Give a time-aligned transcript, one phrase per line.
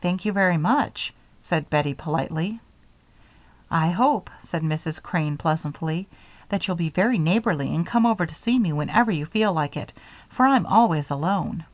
[0.00, 1.12] "Thank you very much,"
[1.42, 2.58] said Bettie, politely.
[3.70, 5.02] "I hope," said Mrs.
[5.02, 6.08] Crane, pleasantly,
[6.48, 9.76] "that you'll be very neighborly and come over to see me whenever you feel like
[9.76, 9.92] it,
[10.30, 11.66] for I'm always alone."